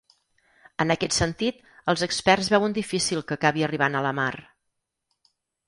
En 0.85 0.93
aquest 0.95 1.13
sentit, 1.17 1.59
els 1.93 2.05
experts 2.09 2.49
veuen 2.55 2.75
difícil 2.79 3.23
que 3.29 3.39
acabi 3.39 3.69
arribant 3.69 4.01
a 4.01 4.05
la 4.09 4.17
mar. 4.25 4.31